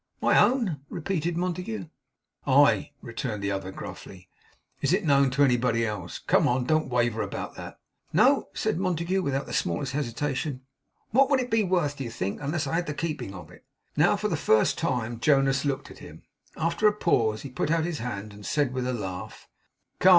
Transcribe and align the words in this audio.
'My 0.19 0.39
own!' 0.41 0.79
repeated 0.89 1.37
Montague. 1.37 1.85
'Aye!' 2.47 2.89
returned 3.03 3.43
the 3.43 3.51
other, 3.51 3.71
gruffly. 3.71 4.29
'Is 4.81 4.93
it 4.93 5.05
known 5.05 5.29
to 5.29 5.43
anybody 5.43 5.85
else? 5.85 6.17
Come! 6.17 6.63
Don't 6.63 6.89
waver 6.89 7.21
about 7.21 7.53
that.' 7.53 7.79
'No!' 8.11 8.47
said 8.55 8.79
Montague, 8.79 9.21
without 9.21 9.45
the 9.45 9.53
smallest 9.53 9.91
hesitation. 9.91 10.61
'What 11.11 11.29
would 11.29 11.39
it 11.39 11.51
be 11.51 11.63
worth, 11.63 11.97
do 11.97 12.03
you 12.03 12.09
think, 12.09 12.41
unless 12.41 12.65
I 12.65 12.73
had 12.73 12.87
the 12.87 12.95
keeping 12.95 13.35
of 13.35 13.51
it?' 13.51 13.63
Now, 13.95 14.15
for 14.17 14.27
the 14.27 14.35
first 14.35 14.75
time, 14.75 15.19
Jonas 15.19 15.65
looked 15.65 15.91
at 15.91 15.99
him. 15.99 16.23
After 16.57 16.87
a 16.87 16.93
pause, 16.93 17.43
he 17.43 17.51
put 17.51 17.69
out 17.69 17.85
his 17.85 17.99
hand, 17.99 18.33
and 18.33 18.43
said, 18.43 18.73
with 18.73 18.87
a 18.87 18.93
laugh: 18.93 19.47
'Come! 19.99 20.09